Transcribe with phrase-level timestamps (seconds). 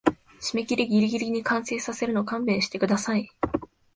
[0.41, 3.29] 締切ギリギリに完成させるの勘弁してください